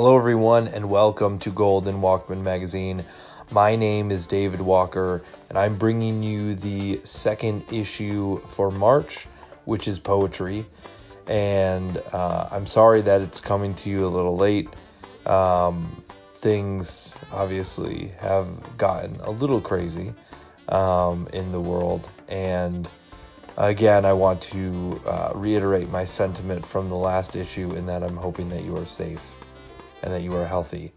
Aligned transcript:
Hello, 0.00 0.16
everyone, 0.16 0.68
and 0.68 0.88
welcome 0.88 1.40
to 1.40 1.50
Golden 1.50 1.96
Walkman 2.00 2.40
Magazine. 2.40 3.04
My 3.50 3.74
name 3.74 4.12
is 4.12 4.26
David 4.26 4.60
Walker, 4.60 5.24
and 5.48 5.58
I'm 5.58 5.76
bringing 5.76 6.22
you 6.22 6.54
the 6.54 7.00
second 7.02 7.64
issue 7.72 8.38
for 8.42 8.70
March, 8.70 9.26
which 9.64 9.88
is 9.88 9.98
poetry. 9.98 10.64
And 11.26 12.00
uh, 12.12 12.46
I'm 12.52 12.64
sorry 12.64 13.00
that 13.00 13.22
it's 13.22 13.40
coming 13.40 13.74
to 13.74 13.90
you 13.90 14.06
a 14.06 14.08
little 14.08 14.36
late. 14.36 14.68
Um, 15.26 16.00
things 16.34 17.16
obviously 17.32 18.12
have 18.20 18.78
gotten 18.78 19.16
a 19.22 19.32
little 19.32 19.60
crazy 19.60 20.14
um, 20.68 21.26
in 21.32 21.50
the 21.50 21.60
world. 21.60 22.08
And 22.28 22.88
again, 23.56 24.04
I 24.04 24.12
want 24.12 24.40
to 24.42 25.02
uh, 25.06 25.32
reiterate 25.34 25.90
my 25.90 26.04
sentiment 26.04 26.64
from 26.64 26.88
the 26.88 26.94
last 26.94 27.34
issue 27.34 27.72
in 27.72 27.84
that 27.86 28.04
I'm 28.04 28.16
hoping 28.16 28.48
that 28.50 28.62
you 28.62 28.76
are 28.76 28.86
safe 28.86 29.34
and 30.02 30.12
that 30.12 30.22
you 30.22 30.34
are 30.34 30.46
healthy. 30.46 30.92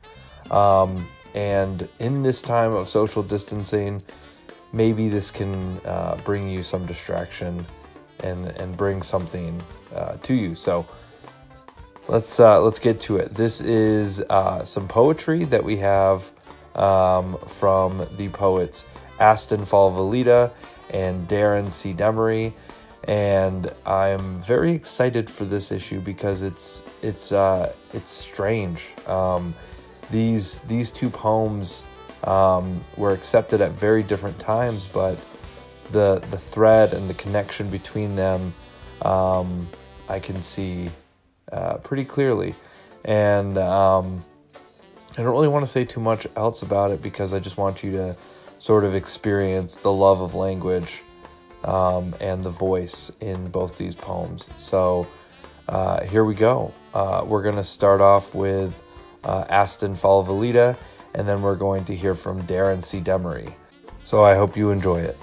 Um, 0.49 1.07
and 1.33 1.87
in 1.99 2.21
this 2.21 2.41
time 2.41 2.73
of 2.73 2.87
social 2.87 3.23
distancing, 3.23 4.03
maybe 4.73 5.09
this 5.09 5.31
can 5.31 5.79
uh, 5.85 6.17
bring 6.23 6.49
you 6.49 6.63
some 6.63 6.85
distraction 6.85 7.65
and 8.19 8.47
and 8.47 8.77
bring 8.77 9.01
something 9.01 9.61
uh, 9.95 10.17
to 10.17 10.33
you. 10.33 10.55
So 10.55 10.85
let's 12.07 12.39
uh, 12.39 12.61
let's 12.61 12.79
get 12.79 12.99
to 13.01 13.17
it. 13.17 13.33
This 13.33 13.61
is 13.61 14.21
uh, 14.29 14.63
some 14.63 14.87
poetry 14.87 15.45
that 15.45 15.63
we 15.63 15.77
have 15.77 16.31
um, 16.75 17.37
from 17.47 18.07
the 18.17 18.29
poets 18.29 18.85
Asten 19.19 19.61
Fallavollita 19.61 20.51
and 20.89 21.27
Darren 21.27 21.69
C. 21.69 21.93
Demaree. 21.93 22.53
And 23.07 23.73
I'm 23.85 24.35
very 24.35 24.71
excited 24.73 25.29
for 25.29 25.45
this 25.45 25.71
issue 25.71 25.99
because 26.01 26.43
it's 26.43 26.83
it's 27.01 27.31
uh, 27.31 27.73
it's 27.93 28.11
strange. 28.11 28.93
Um, 29.07 29.55
these 30.11 30.59
these 30.59 30.91
two 30.91 31.09
poems 31.09 31.85
um, 32.25 32.83
were 32.97 33.11
accepted 33.11 33.61
at 33.61 33.71
very 33.71 34.03
different 34.03 34.37
times, 34.37 34.87
but 34.87 35.17
the 35.91 36.19
the 36.29 36.37
thread 36.37 36.93
and 36.93 37.09
the 37.09 37.15
connection 37.15 37.69
between 37.69 38.15
them 38.15 38.53
um, 39.01 39.67
I 40.07 40.19
can 40.19 40.41
see 40.41 40.89
uh, 41.51 41.77
pretty 41.77 42.05
clearly, 42.05 42.53
and 43.05 43.57
um, 43.57 44.23
I 45.17 45.23
don't 45.23 45.31
really 45.31 45.47
want 45.47 45.63
to 45.63 45.71
say 45.71 45.85
too 45.85 45.99
much 45.99 46.27
else 46.35 46.61
about 46.61 46.91
it 46.91 47.01
because 47.01 47.33
I 47.33 47.39
just 47.39 47.57
want 47.57 47.83
you 47.83 47.91
to 47.93 48.15
sort 48.59 48.83
of 48.83 48.93
experience 48.93 49.77
the 49.77 49.91
love 49.91 50.21
of 50.21 50.35
language 50.35 51.03
um, 51.63 52.15
and 52.19 52.43
the 52.43 52.49
voice 52.49 53.11
in 53.19 53.49
both 53.49 53.77
these 53.77 53.95
poems. 53.95 54.49
So 54.57 55.07
uh, 55.69 56.03
here 56.03 56.25
we 56.25 56.35
go. 56.35 56.73
Uh, 56.93 57.23
we're 57.25 57.43
going 57.43 57.55
to 57.55 57.63
start 57.63 58.01
off 58.01 58.35
with 58.35 58.83
uh, 59.23 59.45
Asten 59.49 59.93
Fallavollita, 59.93 60.75
and 61.13 61.27
then 61.27 61.41
we're 61.41 61.55
going 61.55 61.85
to 61.85 61.95
hear 61.95 62.15
from 62.15 62.41
Darren 62.43 62.81
C. 62.81 62.99
Demaree. 62.99 63.53
So 64.03 64.23
I 64.23 64.35
hope 64.35 64.57
you 64.57 64.71
enjoy 64.71 64.99
it. 64.99 65.17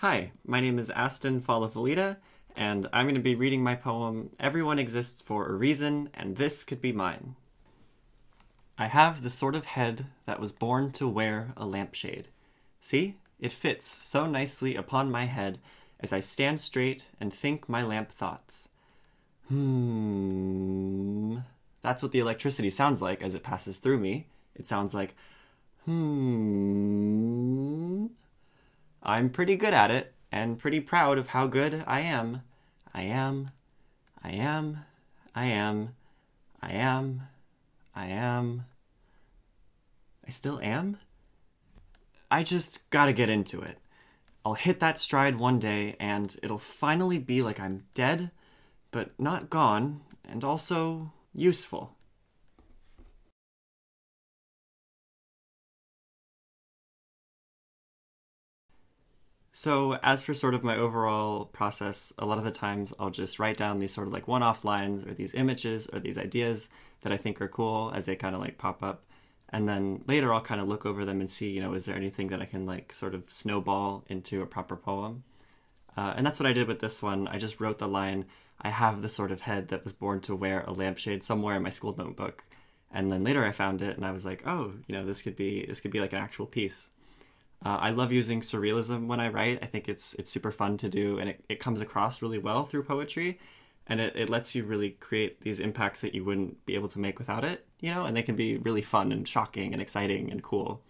Hi, 0.00 0.32
my 0.46 0.60
name 0.60 0.78
is 0.78 0.90
Asten 0.90 1.40
Fallavollita, 1.40 2.18
and 2.54 2.86
I'm 2.92 3.06
going 3.06 3.14
to 3.14 3.20
be 3.22 3.34
reading 3.34 3.62
my 3.62 3.74
poem 3.74 4.28
Everyone 4.38 4.78
Exists 4.78 5.22
for 5.22 5.46
a 5.46 5.54
Reason, 5.54 6.10
and 6.12 6.36
This 6.36 6.64
Could 6.64 6.82
Be 6.82 6.92
Mine. 6.92 7.34
I 8.76 8.88
have 8.88 9.22
the 9.22 9.30
sort 9.30 9.54
of 9.54 9.64
head 9.64 10.04
that 10.26 10.38
was 10.38 10.52
born 10.52 10.92
to 10.92 11.08
wear 11.08 11.54
a 11.56 11.64
lampshade. 11.64 12.28
See, 12.78 13.14
it 13.40 13.52
fits 13.52 13.86
so 13.86 14.26
nicely 14.26 14.76
upon 14.76 15.10
my 15.10 15.24
head 15.24 15.60
as 15.98 16.12
I 16.12 16.20
stand 16.20 16.60
straight 16.60 17.06
and 17.18 17.32
think 17.32 17.66
my 17.66 17.82
lamp 17.82 18.10
thoughts. 18.10 18.68
Hmm. 19.48 21.38
That's 21.80 22.02
what 22.02 22.12
the 22.12 22.20
electricity 22.20 22.68
sounds 22.68 23.00
like 23.00 23.22
as 23.22 23.34
it 23.34 23.42
passes 23.42 23.78
through 23.78 24.00
me. 24.00 24.26
It 24.54 24.66
sounds 24.66 24.92
like, 24.92 25.16
hmm. 25.86 27.16
I'm 29.06 29.30
pretty 29.30 29.54
good 29.54 29.72
at 29.72 29.92
it 29.92 30.12
and 30.32 30.58
pretty 30.58 30.80
proud 30.80 31.16
of 31.16 31.28
how 31.28 31.46
good 31.46 31.84
I 31.86 32.00
am. 32.00 32.42
I 32.92 33.02
am, 33.02 33.50
I 34.22 34.32
am, 34.32 34.78
I 35.32 35.44
am, 35.46 35.94
I 36.60 36.72
am, 36.72 37.22
I 37.94 38.06
am. 38.06 38.64
I 40.26 40.30
still 40.30 40.58
am? 40.60 40.96
I 42.32 42.42
just 42.42 42.90
gotta 42.90 43.12
get 43.12 43.30
into 43.30 43.60
it. 43.60 43.78
I'll 44.44 44.54
hit 44.54 44.80
that 44.80 44.98
stride 44.98 45.36
one 45.36 45.60
day 45.60 45.94
and 46.00 46.36
it'll 46.42 46.58
finally 46.58 47.20
be 47.20 47.42
like 47.42 47.60
I'm 47.60 47.84
dead, 47.94 48.32
but 48.90 49.10
not 49.20 49.50
gone, 49.50 50.00
and 50.28 50.42
also 50.42 51.12
useful. 51.32 51.95
So, 59.58 59.94
as 60.02 60.20
for 60.20 60.34
sort 60.34 60.52
of 60.52 60.64
my 60.64 60.76
overall 60.76 61.46
process, 61.46 62.12
a 62.18 62.26
lot 62.26 62.36
of 62.36 62.44
the 62.44 62.50
times 62.50 62.92
I'll 63.00 63.08
just 63.08 63.38
write 63.38 63.56
down 63.56 63.78
these 63.78 63.90
sort 63.90 64.06
of 64.06 64.12
like 64.12 64.28
one 64.28 64.42
off 64.42 64.66
lines 64.66 65.02
or 65.02 65.14
these 65.14 65.32
images 65.32 65.88
or 65.90 65.98
these 65.98 66.18
ideas 66.18 66.68
that 67.00 67.10
I 67.10 67.16
think 67.16 67.40
are 67.40 67.48
cool 67.48 67.90
as 67.94 68.04
they 68.04 68.16
kind 68.16 68.34
of 68.34 68.42
like 68.42 68.58
pop 68.58 68.82
up. 68.82 69.04
And 69.48 69.66
then 69.66 70.04
later 70.06 70.34
I'll 70.34 70.42
kind 70.42 70.60
of 70.60 70.68
look 70.68 70.84
over 70.84 71.06
them 71.06 71.20
and 71.20 71.30
see, 71.30 71.48
you 71.48 71.62
know, 71.62 71.72
is 71.72 71.86
there 71.86 71.96
anything 71.96 72.26
that 72.26 72.42
I 72.42 72.44
can 72.44 72.66
like 72.66 72.92
sort 72.92 73.14
of 73.14 73.30
snowball 73.30 74.04
into 74.08 74.42
a 74.42 74.46
proper 74.46 74.76
poem? 74.76 75.24
Uh, 75.96 76.12
and 76.14 76.26
that's 76.26 76.38
what 76.38 76.46
I 76.46 76.52
did 76.52 76.68
with 76.68 76.80
this 76.80 77.02
one. 77.02 77.26
I 77.26 77.38
just 77.38 77.58
wrote 77.58 77.78
the 77.78 77.88
line, 77.88 78.26
I 78.60 78.68
have 78.68 79.00
the 79.00 79.08
sort 79.08 79.32
of 79.32 79.40
head 79.40 79.68
that 79.68 79.84
was 79.84 79.94
born 79.94 80.20
to 80.20 80.36
wear 80.36 80.64
a 80.66 80.72
lampshade 80.74 81.24
somewhere 81.24 81.56
in 81.56 81.62
my 81.62 81.70
school 81.70 81.94
notebook. 81.96 82.44
And 82.92 83.10
then 83.10 83.24
later 83.24 83.42
I 83.42 83.52
found 83.52 83.80
it 83.80 83.96
and 83.96 84.04
I 84.04 84.10
was 84.10 84.26
like, 84.26 84.46
oh, 84.46 84.74
you 84.86 84.94
know, 84.94 85.06
this 85.06 85.22
could 85.22 85.34
be 85.34 85.64
this 85.64 85.80
could 85.80 85.92
be 85.92 86.00
like 86.00 86.12
an 86.12 86.18
actual 86.18 86.44
piece. 86.44 86.90
Uh, 87.66 87.78
I 87.80 87.90
love 87.90 88.12
using 88.12 88.42
surrealism 88.42 89.08
when 89.08 89.18
I 89.18 89.26
write. 89.26 89.58
I 89.60 89.66
think 89.66 89.88
it's 89.88 90.14
it's 90.14 90.30
super 90.30 90.52
fun 90.52 90.76
to 90.76 90.88
do, 90.88 91.18
and 91.18 91.30
it, 91.30 91.44
it 91.48 91.58
comes 91.58 91.80
across 91.80 92.22
really 92.22 92.38
well 92.38 92.62
through 92.62 92.84
poetry, 92.84 93.40
and 93.88 93.98
it, 93.98 94.14
it 94.14 94.30
lets 94.30 94.54
you 94.54 94.62
really 94.62 94.90
create 94.90 95.40
these 95.40 95.58
impacts 95.58 96.00
that 96.02 96.14
you 96.14 96.24
wouldn't 96.24 96.64
be 96.64 96.76
able 96.76 96.86
to 96.86 97.00
make 97.00 97.18
without 97.18 97.44
it, 97.44 97.66
you 97.80 97.90
know, 97.90 98.04
and 98.04 98.16
they 98.16 98.22
can 98.22 98.36
be 98.36 98.56
really 98.58 98.82
fun 98.82 99.10
and 99.10 99.26
shocking 99.26 99.72
and 99.72 99.82
exciting 99.82 100.30
and 100.30 100.44
cool. 100.44 100.80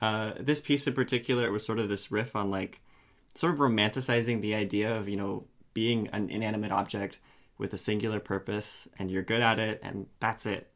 Uh, 0.00 0.32
this 0.40 0.60
piece 0.60 0.84
in 0.88 0.94
particular, 0.94 1.46
it 1.46 1.52
was 1.52 1.64
sort 1.64 1.78
of 1.78 1.88
this 1.88 2.10
riff 2.10 2.34
on 2.34 2.50
like 2.50 2.80
sort 3.36 3.54
of 3.54 3.60
romanticizing 3.60 4.40
the 4.40 4.56
idea 4.56 4.92
of 4.96 5.08
you 5.08 5.16
know 5.16 5.44
being 5.74 6.08
an 6.08 6.28
inanimate 6.28 6.72
object 6.72 7.20
with 7.56 7.72
a 7.72 7.76
singular 7.76 8.18
purpose, 8.18 8.88
and 8.98 9.12
you're 9.12 9.22
good 9.22 9.42
at 9.42 9.60
it, 9.60 9.78
and 9.84 10.08
that's 10.18 10.44
it. 10.44 10.72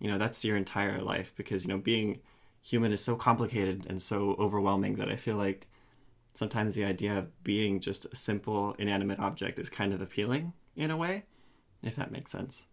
You 0.00 0.10
know, 0.10 0.16
that's 0.16 0.46
your 0.46 0.56
entire 0.56 1.02
life 1.02 1.34
because 1.36 1.62
you 1.62 1.68
know 1.68 1.78
being 1.78 2.20
human 2.62 2.92
is 2.92 3.02
so 3.02 3.16
complicated 3.16 3.86
and 3.88 4.00
so 4.00 4.36
overwhelming 4.38 4.96
that 4.96 5.08
I 5.08 5.16
feel 5.16 5.36
like 5.36 5.68
sometimes 6.34 6.74
the 6.74 6.84
idea 6.84 7.18
of 7.18 7.44
being 7.44 7.80
just 7.80 8.06
a 8.06 8.16
simple 8.16 8.74
inanimate 8.78 9.18
object 9.18 9.58
is 9.58 9.68
kind 9.68 9.92
of 9.92 10.00
appealing 10.00 10.52
in 10.76 10.90
a 10.90 10.96
way, 10.96 11.24
if 11.82 11.96
that 11.96 12.12
makes 12.12 12.30
sense. 12.30 12.66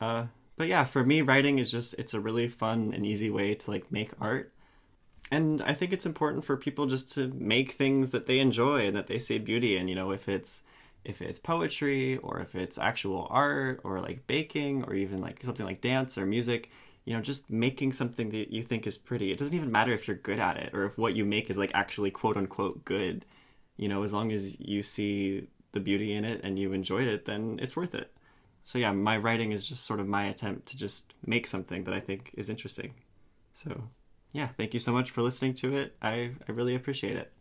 Uh, 0.00 0.26
but 0.56 0.68
yeah, 0.68 0.84
for 0.84 1.04
me, 1.04 1.22
writing 1.22 1.58
is 1.58 1.70
just 1.70 1.94
it's 1.98 2.14
a 2.14 2.20
really 2.20 2.48
fun 2.48 2.92
and 2.94 3.04
easy 3.04 3.30
way 3.30 3.54
to 3.54 3.70
like 3.70 3.90
make 3.90 4.10
art. 4.20 4.52
And 5.30 5.62
I 5.62 5.72
think 5.72 5.92
it's 5.92 6.06
important 6.06 6.44
for 6.44 6.56
people 6.56 6.86
just 6.86 7.10
to 7.14 7.28
make 7.28 7.72
things 7.72 8.10
that 8.10 8.26
they 8.26 8.38
enjoy 8.38 8.86
and 8.86 8.96
that 8.96 9.06
they 9.06 9.18
see 9.18 9.38
beauty 9.38 9.76
in. 9.76 9.88
You 9.88 9.94
know, 9.94 10.10
if 10.10 10.28
it's 10.28 10.62
if 11.04 11.20
it's 11.20 11.38
poetry 11.38 12.18
or 12.18 12.38
if 12.40 12.54
it's 12.54 12.78
actual 12.78 13.26
art 13.30 13.80
or 13.82 13.98
like 13.98 14.26
baking 14.26 14.84
or 14.84 14.94
even 14.94 15.20
like 15.20 15.42
something 15.42 15.66
like 15.66 15.80
dance 15.80 16.16
or 16.16 16.26
music, 16.26 16.70
you 17.04 17.14
know, 17.14 17.20
just 17.20 17.50
making 17.50 17.92
something 17.92 18.30
that 18.30 18.52
you 18.52 18.62
think 18.62 18.86
is 18.86 18.96
pretty. 18.96 19.32
It 19.32 19.38
doesn't 19.38 19.54
even 19.54 19.72
matter 19.72 19.92
if 19.92 20.06
you're 20.06 20.16
good 20.16 20.38
at 20.38 20.56
it 20.56 20.70
or 20.72 20.84
if 20.84 20.98
what 20.98 21.16
you 21.16 21.24
make 21.24 21.50
is 21.50 21.58
like 21.58 21.72
actually 21.74 22.10
quote 22.10 22.36
unquote 22.36 22.84
good. 22.84 23.24
You 23.76 23.88
know, 23.88 24.02
as 24.02 24.12
long 24.12 24.30
as 24.32 24.60
you 24.60 24.82
see 24.82 25.48
the 25.72 25.80
beauty 25.80 26.12
in 26.12 26.24
it 26.24 26.40
and 26.44 26.58
you 26.58 26.72
enjoyed 26.72 27.08
it, 27.08 27.24
then 27.24 27.58
it's 27.60 27.76
worth 27.76 27.94
it. 27.94 28.12
So 28.64 28.78
yeah, 28.78 28.92
my 28.92 29.16
writing 29.16 29.50
is 29.50 29.68
just 29.68 29.84
sort 29.84 29.98
of 29.98 30.06
my 30.06 30.26
attempt 30.26 30.66
to 30.66 30.76
just 30.76 31.14
make 31.26 31.46
something 31.46 31.84
that 31.84 31.94
I 31.94 32.00
think 32.00 32.30
is 32.34 32.48
interesting. 32.48 32.94
So 33.54 33.88
yeah, 34.32 34.48
thank 34.56 34.72
you 34.72 34.80
so 34.80 34.92
much 34.92 35.10
for 35.10 35.22
listening 35.22 35.54
to 35.54 35.76
it. 35.76 35.96
I, 36.00 36.32
I 36.48 36.52
really 36.52 36.74
appreciate 36.74 37.16
it. 37.16 37.32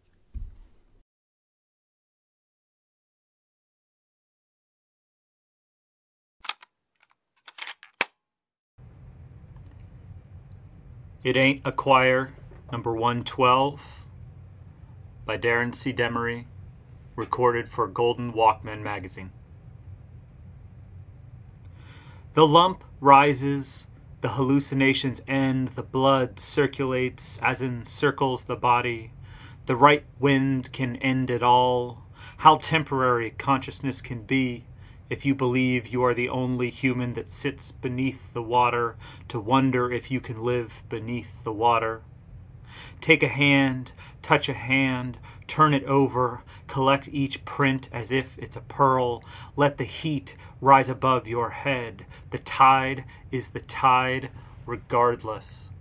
It 11.23 11.37
Ain't 11.37 11.61
a 11.63 11.71
Choir, 11.71 12.33
number 12.71 12.93
112, 12.93 14.05
by 15.23 15.37
Darren 15.37 15.75
C. 15.75 15.93
Demaree, 15.93 16.45
recorded 17.15 17.69
for 17.69 17.87
Golden 17.87 18.33
Walkman 18.33 18.81
magazine. 18.81 19.29
The 22.33 22.47
lump 22.47 22.83
rises 22.99 23.87
The 24.21 24.29
hallucinations 24.29 25.21
end, 25.27 25.69
the 25.69 25.83
blood 25.83 26.39
circulates 26.39 27.37
as 27.43 27.61
encircles 27.61 28.45
the 28.45 28.55
body. 28.55 29.11
The 29.67 29.75
right 29.75 30.05
wind 30.19 30.71
can 30.71 30.95
end 30.95 31.29
it 31.29 31.43
all. 31.43 32.07
How 32.37 32.55
temporary 32.55 33.29
consciousness 33.29 34.01
can 34.01 34.23
be 34.23 34.65
if 35.11 35.25
you 35.25 35.35
believe 35.35 35.89
you 35.89 36.01
are 36.01 36.13
the 36.13 36.29
only 36.29 36.69
human 36.69 37.11
that 37.11 37.27
sits 37.27 37.69
beneath 37.69 38.31
the 38.31 38.41
water 38.41 38.95
to 39.27 39.41
wonder 39.41 39.91
if 39.91 40.09
you 40.09 40.21
can 40.21 40.41
live 40.41 40.83
beneath 40.87 41.43
the 41.43 41.51
water. 41.51 42.01
Take 43.01 43.21
a 43.21 43.27
hand, 43.27 43.91
touch 44.21 44.47
a 44.47 44.53
hand, 44.53 45.17
turn 45.47 45.73
it 45.73 45.83
over, 45.83 46.43
collect 46.65 47.09
each 47.11 47.43
print 47.43 47.89
as 47.91 48.13
if 48.13 48.39
it's 48.39 48.55
a 48.55 48.61
pearl. 48.61 49.21
Let 49.57 49.77
the 49.77 49.83
heat 49.83 50.37
rise 50.61 50.89
above 50.89 51.27
your 51.27 51.49
head. 51.49 52.05
The 52.29 52.39
tide 52.39 53.03
is 53.33 53.49
the 53.49 53.59
tide 53.59 54.29
regardless. 54.65 55.71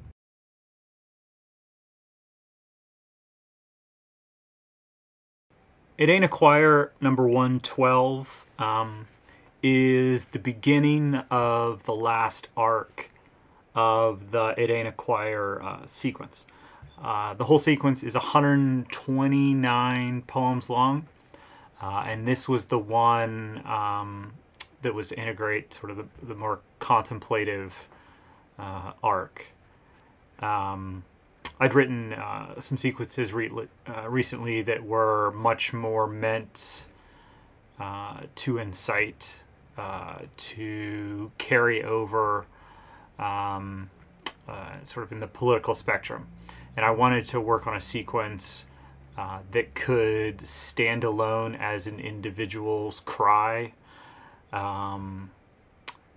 It 5.96 6.08
Ain't 6.08 6.24
a 6.24 6.28
Choir 6.28 6.92
number 7.00 7.28
112 7.28 8.46
um, 8.58 9.06
is 9.62 10.26
the 10.26 10.38
beginning 10.38 11.16
of 11.30 11.84
the 11.84 11.94
last 11.94 12.48
arc 12.56 13.10
of 13.74 14.32
the 14.32 14.54
It 14.56 14.70
Ain't 14.70 14.88
a 14.88 14.92
Choir 14.92 15.60
uh, 15.62 15.84
sequence. 15.86 16.46
Uh, 17.02 17.34
the 17.34 17.44
whole 17.44 17.58
sequence 17.58 18.02
is 18.02 18.14
129 18.14 20.22
poems 20.22 20.68
long, 20.68 21.06
uh, 21.82 22.04
and 22.06 22.28
this 22.28 22.48
was 22.48 22.66
the 22.66 22.78
one 22.78 23.62
um, 23.66 24.32
that 24.82 24.94
was 24.94 25.08
to 25.08 25.18
integrate 25.18 25.72
sort 25.72 25.90
of 25.90 25.96
the, 25.96 26.04
the 26.26 26.34
more 26.34 26.60
contemplative 26.78 27.88
uh, 28.58 28.92
arc. 29.02 29.52
Um, 30.40 31.04
I'd 31.58 31.74
written 31.74 32.12
uh, 32.12 32.60
some 32.60 32.76
sequences 32.76 33.32
re- 33.32 33.50
uh, 33.86 34.08
recently 34.08 34.60
that 34.62 34.84
were 34.84 35.30
much 35.32 35.72
more 35.72 36.06
meant 36.06 36.86
to 38.34 38.58
incite, 38.58 39.42
to 40.36 41.32
carry 41.38 41.82
over, 41.82 42.46
um, 43.18 43.90
sort 44.82 45.06
of 45.06 45.12
in 45.12 45.20
the 45.20 45.26
political 45.26 45.74
spectrum 45.74 46.26
and 46.76 46.84
I 46.84 46.90
wanted 46.90 47.24
to 47.26 47.40
work 47.40 47.66
on 47.66 47.76
a 47.76 47.80
sequence 47.80 48.66
uh, 49.18 49.40
that 49.50 49.74
could 49.74 50.40
stand 50.40 51.04
alone 51.04 51.54
as 51.54 51.86
an 51.86 52.00
individual's 52.00 53.00
cry. 53.00 53.72
Um, 54.52 55.30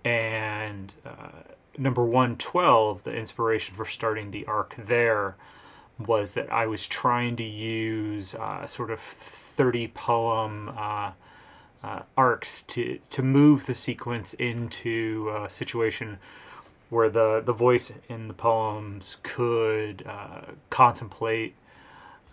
and 0.04 0.94
uh, 1.04 1.42
number 1.76 2.04
112, 2.04 3.02
the 3.02 3.14
inspiration 3.14 3.74
for 3.74 3.84
starting 3.84 4.30
the 4.30 4.46
arc 4.46 4.74
there 4.76 5.36
was 5.98 6.34
that 6.34 6.52
I 6.52 6.66
was 6.66 6.86
trying 6.86 7.36
to 7.36 7.44
use 7.44 8.34
uh, 8.34 8.66
sort 8.66 8.90
of 8.90 9.00
30 9.00 9.88
poem 9.88 10.68
uh, 11.84 12.02
arcs 12.16 12.62
to, 12.62 12.98
to 13.10 13.22
move 13.22 13.66
the 13.66 13.74
sequence 13.74 14.32
into 14.34 15.30
a 15.36 15.50
situation 15.50 16.18
where 16.88 17.10
the, 17.10 17.42
the 17.44 17.52
voice 17.52 17.92
in 18.08 18.26
the 18.28 18.34
poems 18.34 19.18
could 19.22 20.02
uh, 20.06 20.42
contemplate 20.70 21.54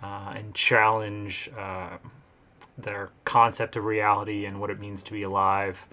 uh, 0.01 0.33
and 0.38 0.53
challenge 0.53 1.50
uh, 1.57 1.98
their 2.77 3.09
concept 3.25 3.75
of 3.75 3.83
reality 3.83 4.45
and 4.45 4.59
what 4.59 4.69
it 4.69 4.80
means 4.80 5.03
to 5.03 5.12
be 5.12 5.24
alive. 5.24 5.88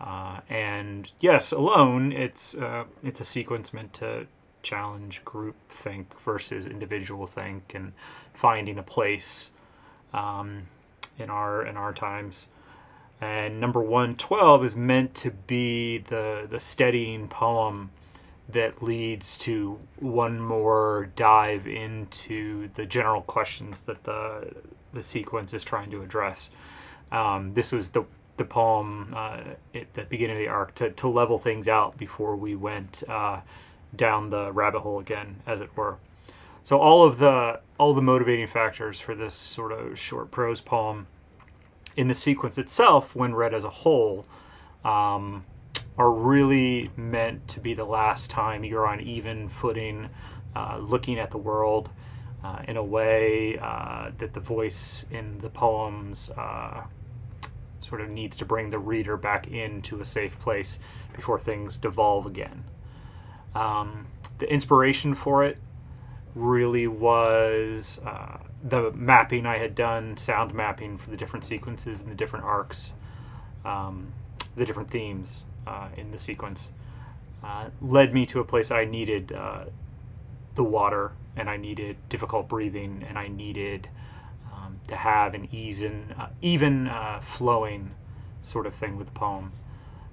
Uh, 0.00 0.40
and 0.50 1.12
yes, 1.20 1.50
alone, 1.50 2.12
it's 2.12 2.56
uh, 2.56 2.84
it's 3.02 3.20
a 3.20 3.24
sequence 3.24 3.74
meant 3.74 3.92
to 3.92 4.26
challenge 4.62 5.24
group 5.24 5.56
think 5.68 6.20
versus 6.20 6.66
individual 6.66 7.26
think 7.26 7.74
and 7.74 7.92
finding 8.32 8.78
a 8.78 8.82
place 8.82 9.50
um, 10.12 10.68
in 11.18 11.30
our 11.30 11.66
in 11.66 11.76
our 11.76 11.92
times 11.92 12.48
and 13.20 13.60
number 13.60 13.80
112 13.80 14.64
is 14.64 14.76
meant 14.76 15.14
to 15.14 15.30
be 15.30 15.98
the 15.98 16.46
the 16.48 16.60
steadying 16.60 17.28
poem 17.28 17.90
that 18.48 18.82
leads 18.82 19.36
to 19.36 19.78
one 19.98 20.40
more 20.40 21.10
dive 21.16 21.66
into 21.66 22.68
the 22.74 22.86
general 22.86 23.22
questions 23.22 23.82
that 23.82 24.04
the 24.04 24.52
the 24.92 25.02
sequence 25.02 25.52
is 25.52 25.64
trying 25.64 25.90
to 25.90 26.02
address. 26.02 26.50
Um, 27.12 27.54
this 27.54 27.72
was 27.72 27.90
the 27.90 28.04
the 28.36 28.44
poem 28.44 29.12
uh, 29.16 29.40
at 29.74 29.92
the 29.94 30.04
beginning 30.04 30.36
of 30.36 30.40
the 30.40 30.48
arc 30.48 30.74
to, 30.76 30.90
to 30.90 31.08
level 31.08 31.38
things 31.38 31.68
out 31.68 31.98
before 31.98 32.36
we 32.36 32.54
went 32.54 33.02
uh, 33.08 33.40
down 33.96 34.30
the 34.30 34.52
rabbit 34.52 34.80
hole 34.80 35.00
again, 35.00 35.42
as 35.44 35.60
it 35.60 35.76
were. 35.76 35.96
So 36.62 36.78
all 36.78 37.04
of 37.04 37.18
the 37.18 37.60
all 37.78 37.94
the 37.94 38.02
motivating 38.02 38.46
factors 38.46 39.00
for 39.00 39.14
this 39.14 39.34
sort 39.34 39.72
of 39.72 39.98
short 39.98 40.30
prose 40.30 40.60
poem 40.60 41.06
in 41.98 42.06
the 42.06 42.14
sequence 42.14 42.58
itself, 42.58 43.16
when 43.16 43.34
read 43.34 43.52
as 43.52 43.64
a 43.64 43.70
whole, 43.70 44.24
um, 44.84 45.44
are 45.98 46.12
really 46.12 46.92
meant 46.96 47.48
to 47.48 47.58
be 47.58 47.74
the 47.74 47.84
last 47.84 48.30
time 48.30 48.62
you're 48.62 48.86
on 48.86 49.00
even 49.00 49.48
footing 49.48 50.08
uh, 50.54 50.78
looking 50.78 51.18
at 51.18 51.32
the 51.32 51.38
world 51.38 51.90
uh, 52.44 52.62
in 52.68 52.76
a 52.76 52.84
way 52.84 53.58
uh, 53.58 54.12
that 54.16 54.32
the 54.32 54.38
voice 54.38 55.06
in 55.10 55.38
the 55.38 55.50
poems 55.50 56.30
uh, 56.38 56.84
sort 57.80 58.00
of 58.00 58.08
needs 58.08 58.36
to 58.36 58.44
bring 58.44 58.70
the 58.70 58.78
reader 58.78 59.16
back 59.16 59.48
into 59.48 60.00
a 60.00 60.04
safe 60.04 60.38
place 60.38 60.78
before 61.16 61.40
things 61.40 61.78
devolve 61.78 62.26
again. 62.26 62.62
Um, 63.56 64.06
the 64.38 64.48
inspiration 64.48 65.14
for 65.14 65.42
it 65.42 65.58
really 66.34 66.86
was 66.86 68.00
uh, 68.04 68.38
the 68.62 68.92
mapping 68.92 69.46
I 69.46 69.58
had 69.58 69.74
done, 69.74 70.16
sound 70.16 70.54
mapping 70.54 70.98
for 70.98 71.10
the 71.10 71.16
different 71.16 71.44
sequences 71.44 72.02
and 72.02 72.10
the 72.10 72.16
different 72.16 72.44
arcs, 72.44 72.92
um, 73.64 74.12
the 74.56 74.64
different 74.64 74.90
themes 74.90 75.44
uh, 75.66 75.88
in 75.96 76.10
the 76.10 76.18
sequence 76.18 76.72
uh, 77.44 77.68
led 77.80 78.12
me 78.12 78.26
to 78.26 78.40
a 78.40 78.44
place 78.44 78.70
I 78.70 78.84
needed 78.84 79.32
uh, 79.32 79.64
the 80.54 80.64
water 80.64 81.12
and 81.36 81.48
I 81.48 81.56
needed 81.56 81.96
difficult 82.08 82.48
breathing 82.48 83.04
and 83.08 83.16
I 83.16 83.28
needed 83.28 83.88
um, 84.52 84.80
to 84.88 84.96
have 84.96 85.34
an 85.34 85.48
even, 85.52 86.14
uh, 86.18 86.30
even 86.42 86.88
uh, 86.88 87.20
flowing 87.20 87.94
sort 88.42 88.66
of 88.66 88.74
thing 88.74 88.96
with 88.96 89.08
the 89.08 89.12
poem. 89.12 89.52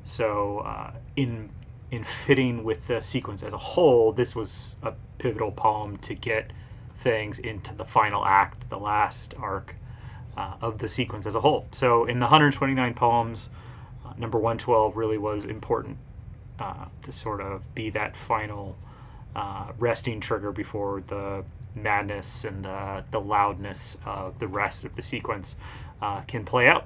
So 0.04 0.94
in 1.16 1.50
in 1.92 2.04
fitting 2.04 2.64
with 2.64 2.88
the 2.88 3.00
sequence 3.00 3.42
as 3.44 3.54
a 3.54 3.58
whole, 3.58 4.12
this 4.12 4.36
was 4.36 4.76
a 4.84 4.94
pivotal 5.26 5.52
poem 5.52 5.98
to 5.98 6.14
get 6.14 6.52
things 6.94 7.40
into 7.40 7.74
the 7.74 7.84
final 7.84 8.24
act, 8.24 8.70
the 8.70 8.78
last 8.78 9.34
arc 9.40 9.76
uh, 10.38 10.54
of 10.62 10.78
the 10.78 10.88
sequence 10.88 11.26
as 11.26 11.34
a 11.34 11.42
whole. 11.42 11.68
So 11.72 12.06
in 12.06 12.20
the 12.20 12.26
129 12.26 12.94
poems, 12.94 13.50
number 14.20 14.38
112 14.38 14.96
really 14.96 15.18
was 15.18 15.46
important 15.46 15.98
uh, 16.60 16.86
to 17.02 17.12
sort 17.12 17.42
of 17.42 17.74
be 17.74 17.90
that 17.90 18.16
final 18.16 18.78
uh, 19.36 19.72
resting 19.80 20.20
trigger 20.20 20.52
before 20.52 21.02
the 21.02 21.44
madness 21.74 22.46
and 22.46 22.64
the, 22.64 23.04
the 23.10 23.20
loudness 23.20 23.98
of 24.06 24.38
the 24.38 24.48
rest 24.48 24.86
of 24.86 24.96
the 24.96 25.02
sequence 25.02 25.56
uh, 26.04 26.22
can 26.22 26.46
play 26.46 26.68
out. 26.68 26.86